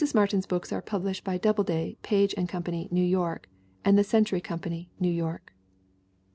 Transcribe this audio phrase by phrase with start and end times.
[0.15, 3.47] Martin's books are published by Doubleday, Page & Company, New York,
[3.85, 5.53] and the Century Com pany, New York.